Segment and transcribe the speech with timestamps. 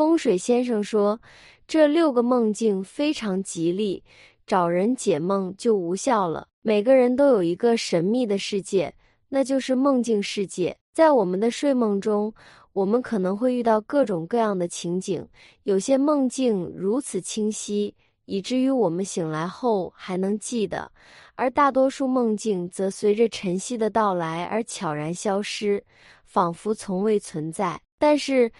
[0.00, 1.20] 风水先生说，
[1.68, 4.02] 这六个梦境非常吉利，
[4.46, 6.48] 找人解梦就无效了。
[6.62, 8.94] 每个人都有一个神秘的世界，
[9.28, 10.74] 那就是梦境世界。
[10.94, 12.32] 在我们的睡梦中，
[12.72, 15.28] 我们可能会遇到各种各样的情景，
[15.64, 17.94] 有些梦境如此清晰，
[18.24, 20.90] 以至于我们醒来后还能记得；
[21.34, 25.84] 而大多数梦境则随着晨曦的到来而悄然消失，
[26.24, 27.78] 仿佛从未存在。
[27.98, 28.50] 但是，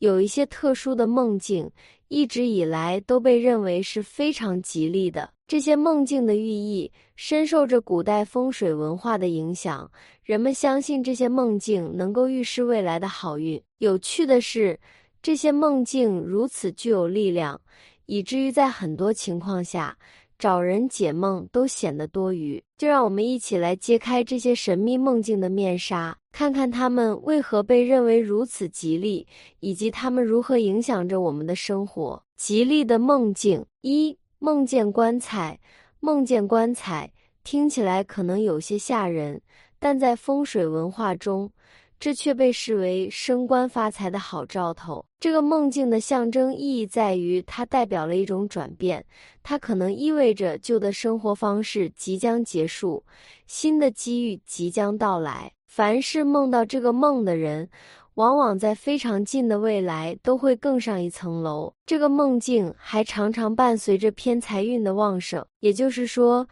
[0.00, 1.70] 有一些特殊的梦境，
[2.08, 5.30] 一直以来都被认为是非常吉利的。
[5.46, 9.90] 这些梦境的寓意深受着古代风水文化的影响，
[10.24, 13.62] 人们相信这些梦境能够预示未来的好运。
[13.78, 14.80] 有趣的是，
[15.20, 17.60] 这些梦境如此具有力量，
[18.06, 19.98] 以至于在很多情况下。
[20.40, 29.26] 找人解梦都显得多余，就让我们一起来揭开这些神秘梦境的面纱，看看他们为何被认为如此吉利，
[29.60, 32.22] 以及他们如何影响着我们的生活。
[32.38, 35.60] 吉利的梦境一：梦见棺材。
[36.00, 37.12] 梦见棺材
[37.44, 39.42] 听起来可能有些吓人，
[39.78, 41.52] 但在风水文化中。
[42.00, 45.04] 这却被视为升官发财的好兆头。
[45.20, 49.04] 这个梦境的象征意义在于，它代表了一种转变，
[49.42, 53.04] 它可能意味着旧的生活方式即将结束，
[53.46, 55.52] 新的机遇即将到来。
[55.66, 57.68] 凡是梦到这个梦的人，
[58.14, 61.72] 往往在非常近的未来都会更上一层楼。
[61.84, 66.48] 这个梦境还常常伴随着偏财运的旺盛，也就是说，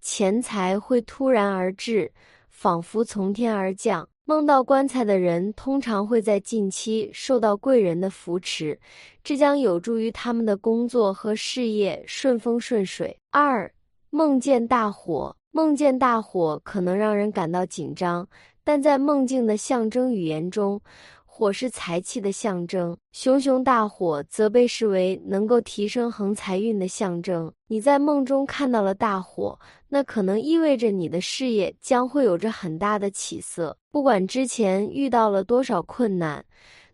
[0.00, 2.10] 钱财会突然而至，
[2.48, 4.08] 仿佛从天而降。
[4.32, 8.80] 梦到棺材的人通常会在近期受到贵人的扶持，
[9.22, 13.14] 这将有助于他们的工作和事业顺风顺水。
[13.30, 13.70] 二、
[14.08, 18.26] 梦见大火，梦见大火可能让人感到紧张，
[18.64, 20.80] 但在梦境的象征语言中。
[21.34, 27.50] 火是财气的象征，熊熊大火则被视为能够提升横财运的象征。
[27.68, 33.74] 你在梦中看到了大火，那可能意味着你的事业将会有着很大的起色。
[33.90, 36.44] 不管之前遇到了多少困难。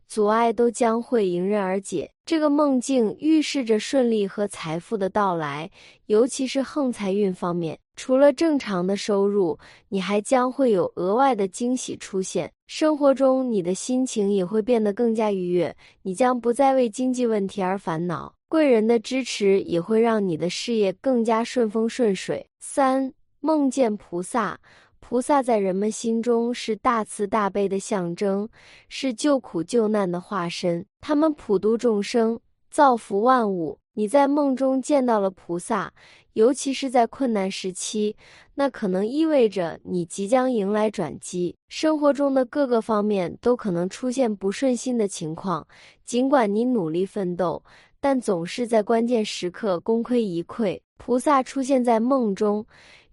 [0.07, 2.11] 阻碍都将会迎刃而解。
[2.25, 5.71] 这个梦境预示着顺利和财富的到来，
[6.07, 7.79] 尤其是横财运方面。
[7.99, 12.49] 除了正常的收入，你还将会有额外的惊喜出现。
[12.69, 18.33] 生活中，你的心情也会变得更加愉悦，你将不再为经济问题而烦恼。
[18.49, 22.47] 贵人的支持也会让你的事业更加顺风顺水。
[22.61, 24.61] 三，梦见菩萨。
[25.01, 28.49] 菩萨在人们心中是大慈大悲的象征，
[28.89, 30.87] 是救苦救难的化身。
[31.01, 32.39] 他们普度众生，
[32.71, 33.81] 造福万物。
[33.99, 35.93] 你在梦中见到了菩萨，
[36.35, 38.15] 尤其是在困难时期，
[38.55, 41.57] 那可能意味着你即将迎来转机。
[41.69, 45.67] 生活中的各个方面都可能出现不顺心的情况，
[46.05, 47.61] 尽管你努力奋斗，
[47.99, 50.79] 但总是在关键时刻功亏一篑。
[50.97, 52.65] 菩萨出现在梦中。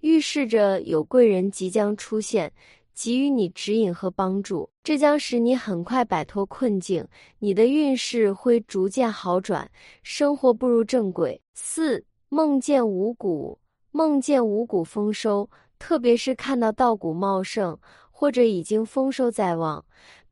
[0.01, 2.53] 预示着有贵人即将出现，
[2.95, 7.05] 给予你指引和帮助，这将使你很快摆脱困境，
[7.39, 9.69] 你的运势会逐渐好转，
[10.01, 11.41] 生活步入正轨。
[11.53, 13.59] 四、梦见五谷，
[13.91, 17.77] 梦见五谷丰收，特别是看到稻谷茂盛
[18.09, 19.83] 或者已经丰收在望。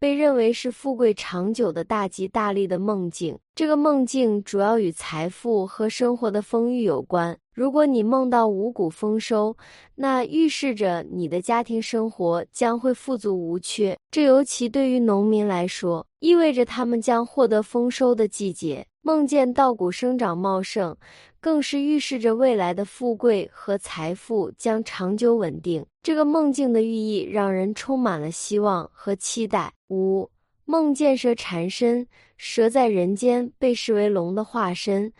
[0.03, 3.39] 被认为是富贵长久的大吉大利的梦境。
[3.55, 7.37] 这个梦境主要与财富和生活的丰裕有关。
[7.53, 9.55] 如果你梦到五谷丰收，
[9.95, 13.97] 那预示着你的家庭生活将会富足无缺。
[14.11, 18.85] 这尤其对于农民来说，意味着他们将获得丰收的季节。
[19.03, 20.97] 梦见稻谷生长茂盛。
[21.39, 25.85] 更是预示着未来的富贵和财富将长久稳定。
[26.01, 29.73] 这个梦境的寓意让人充满了希望和期待。
[29.89, 30.29] 五、
[30.63, 35.11] 梦见蛇缠身，蛇在人间被视为龙的化身。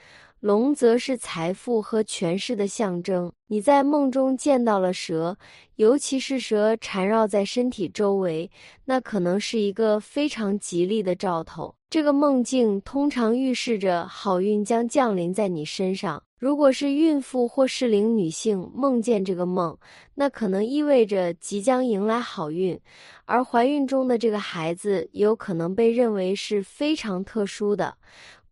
[0.43, 3.31] 龙则是财富和权势的象征。
[3.47, 5.37] 你在梦中见到了蛇，
[5.77, 8.51] 尤其是蛇缠绕在身体周围，
[8.83, 11.73] 那可能是一个非常吉利的兆头。
[11.89, 16.22] 这个梦境通常预示着好运将降临在你身上。
[16.37, 19.78] 如果是孕妇或适龄女性梦见这个梦，
[20.13, 22.78] 那可能意味着即将迎来好运。
[23.23, 27.96] 而怀孕中的这个孩子有可能被认为是非常特殊的。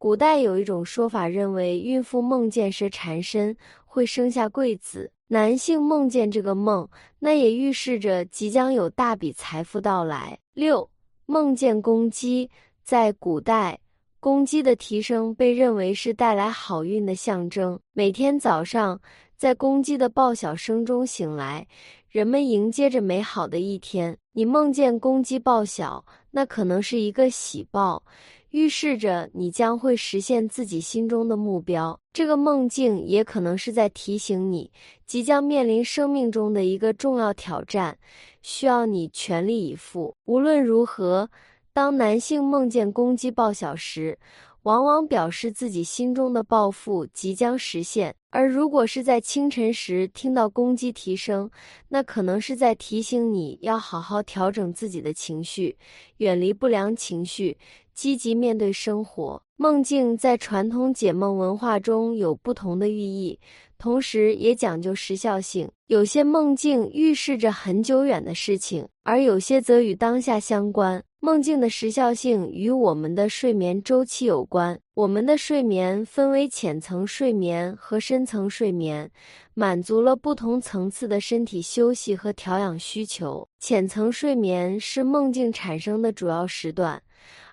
[0.02, 3.56] 古代有一种说法，认为孕妇梦见蛇缠身
[3.86, 5.12] 会生下贵子。
[5.28, 6.90] 男性梦见这个梦，
[7.20, 10.40] 那也预示着即将有大笔财富到来。
[10.56, 10.90] 六，
[11.28, 12.50] 梦见公鸡，
[12.84, 13.80] 在古代，
[14.20, 17.80] 公鸡的啼声被认为是带来好运的象征。
[17.94, 19.00] 每天早上，
[19.38, 21.68] 在公鸡的报晓声中醒来，
[22.12, 24.18] 人们迎接着美好的一天。
[24.34, 28.04] 你梦见公鸡报晓，那可能是一个喜报。
[28.50, 31.98] 预示着你将会实现自己心中的目标。
[32.12, 34.70] 这个梦境也可能是在提醒你，
[35.06, 37.98] 即将面临生命中的一个重要挑战，
[38.42, 40.14] 需要你全力以赴。
[40.26, 41.30] 无论如何，
[41.72, 44.20] 当男性梦见公鸡报晓时，
[44.64, 51.50] 往往表示自己心中的抱负即将实现，而如果是在清晨时听到公鸡啼声，
[51.90, 55.76] 那可能是在提醒你要好好调整自己的情绪，
[56.18, 57.58] 远离不良情绪，
[57.96, 59.42] 积极面对生活。
[59.56, 63.40] 梦境在传统解梦文化中有不同的寓意，
[63.80, 65.72] 同时也讲究时效性。
[65.88, 71.04] 有些梦境预示着很久远的事情，而有些则与当下相关。
[71.24, 74.80] 梦境的时效性与我们的睡眠周期有关。
[74.96, 79.08] 我们的睡眠分为浅层睡眠和深层睡眠，
[79.54, 83.48] 满足了不同层次的身体休息和调养需求。
[83.60, 87.00] 浅层睡眠是梦境产生的主要时段，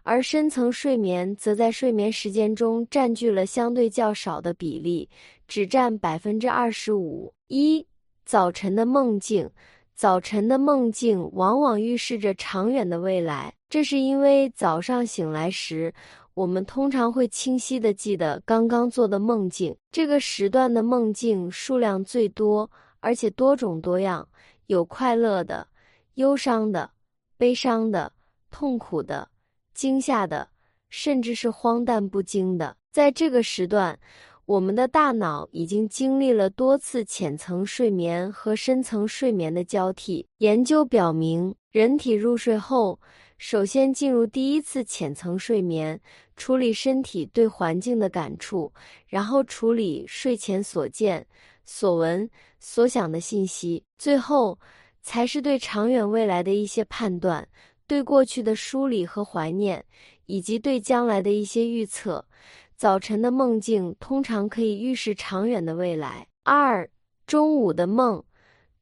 [0.03, 5.07] 而深层睡眠则在睡眠时间中占据了相对较少的比例，
[5.47, 7.35] 只占百分之二十五。
[7.49, 7.87] 一
[8.25, 9.51] 早晨的梦境。
[9.95, 15.93] 早晨的梦境往往预示着长远的未来，这是因为早上醒来时，
[16.35, 19.77] 我们通常会清晰地记得刚刚做的梦境。
[19.93, 22.71] 这个时段的梦境数量最多，
[23.01, 24.27] 而且多种多样，
[24.67, 25.69] 有快乐的、
[26.15, 26.91] 忧伤的、
[27.37, 28.13] 悲伤的、
[28.51, 29.29] 痛苦的、
[29.75, 30.49] 惊吓的，
[30.89, 32.77] 甚至是荒诞不经的。
[32.91, 33.99] 在这个时段。
[34.49, 40.27] 我们的大脑已经经历了多次浅层睡眠和深层睡眠的交替。
[40.39, 42.99] 研究表明，人体入睡后，
[43.39, 45.99] 首先进入第一次浅层睡眠，
[46.37, 48.73] 处理身体对环境的感触，
[49.07, 51.25] 然后处理睡前所见、
[51.65, 54.59] 所闻、所想的信息，最后
[55.03, 57.47] 才是对长远未来的一些判断，
[57.87, 59.85] 对过去的梳理和怀念，
[60.27, 62.25] 以及对将来的一些预测。
[62.77, 66.27] 早晨的梦境通常可以预示长远的未来。
[66.43, 66.89] 二、
[67.27, 68.25] 中午的梦，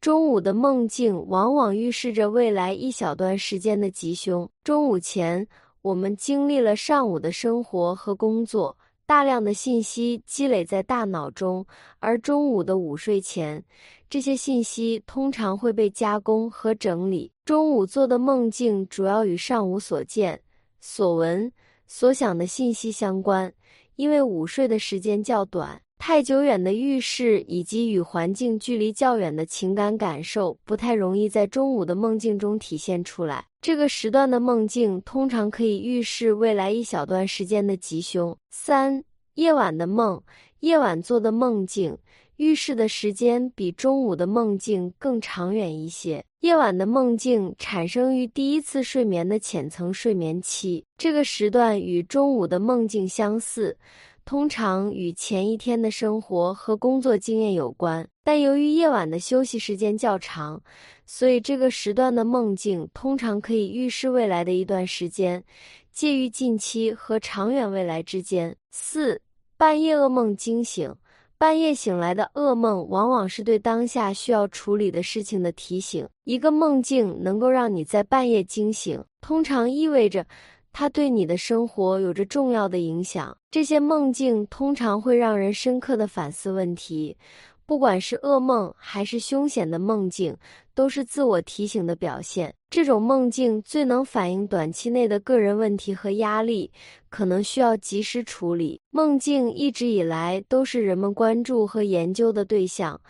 [0.07, 4.49] 中午的梦境往往预示着未来一小段时间的吉凶。
[4.63, 5.45] 中午前，
[5.83, 11.67] 我们经历了上午的生活和工作，大量的信息积累在大脑中，
[11.99, 13.61] 而中午的午睡前，
[14.09, 17.33] 这些信息通常会被加工和整理。
[17.45, 20.41] 中午做的梦境主要与上午所见、
[20.79, 21.53] 所闻、
[21.89, 23.53] 所想的信息相关。
[23.97, 33.45] 因为午睡的时间较短，太久远的预示以及与环境距离较远的情感感受，不太容易在中午的梦境中体现出来。
[33.61, 38.37] 这个时段的梦境通常可以预示未来一小段时间的吉凶。
[38.51, 39.03] 三、
[39.35, 40.23] 夜晚的梦，
[40.61, 41.97] 夜晚做的梦境。
[42.37, 46.23] 预示的时间比中午的梦境更长远一些。
[46.41, 53.75] 夜晚的梦境产生于第一次睡眠的浅层睡眠期，这个时段与中午的梦境相似，
[54.27, 58.07] 通常与前一天的生活和工作经验有关。
[58.25, 60.61] 但由于夜晚的休息时间较长，
[61.07, 65.45] 所以这个时段的梦境通常可以预示未来的一段时间，
[65.93, 68.57] 介于近期和长远未来之间。
[68.73, 69.23] 四、
[69.57, 70.93] 半夜噩梦惊醒。
[71.39, 76.09] 半夜醒来的噩梦，往往是对当下需要处理的事情的提醒。
[76.25, 80.27] 一个梦境能够让你在半夜惊醒，通常意味着
[80.79, 83.35] 它对你的生活有着重要的影响。
[83.51, 87.17] 这些梦境通常会让人深刻的反思问题。
[87.65, 90.37] 不管是噩梦还是凶险的梦境，
[90.75, 92.55] 都是自我提醒的表现。
[92.69, 96.71] 这种梦境最能反映短期内的个人问题和压力，
[97.09, 98.79] 可能需要及时处理。
[98.91, 103.01] 梦境一直以来都是人们关注和研究的对象。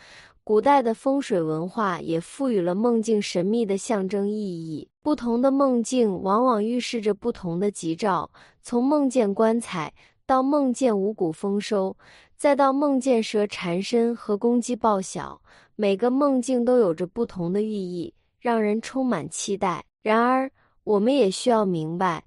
[0.47, 4.89] 古代的风水文化也赋予了梦境神秘的象征意义。
[5.03, 8.31] 不同的梦境往往预示着不同的吉兆，
[8.63, 9.93] 从梦见棺材
[10.25, 11.97] 到梦见五谷丰收。
[12.37, 15.43] 再到梦见蛇缠身和公鸡报晓，
[15.75, 19.85] 每个梦境都有着不同的寓意，让人充满期待。
[20.01, 20.49] 然而，
[20.85, 22.25] 我们也需要明白，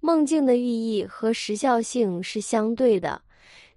[0.00, 3.22] 梦境的寓意和时效性是相对的，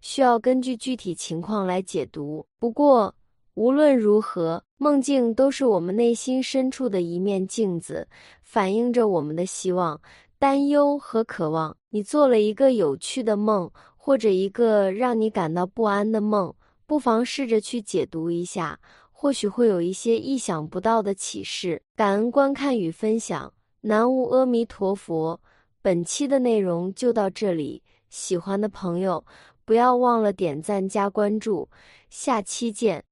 [0.01, 2.45] 需要根据具体情况来解读。
[2.59, 3.15] 不过，
[3.55, 8.07] 无论如何，梦境都是我们内心深处的一面镜子，
[8.43, 9.99] 反映着我们的希望、
[10.39, 11.75] 担忧和渴望。
[11.89, 13.69] 你做了一个有趣的梦。
[13.97, 16.53] 或者一个让你感到不安的梦，
[16.85, 18.79] 不妨试着去解读一下，
[19.11, 21.81] 或许会有一些意想不到的启示。
[21.95, 25.41] 感恩观看与分享，南无阿弥陀佛。
[25.81, 27.81] 本期的内容就到这里，
[28.11, 29.25] 喜欢的朋友
[29.65, 31.67] 不要忘了点赞加关注，
[32.11, 33.03] 下期见。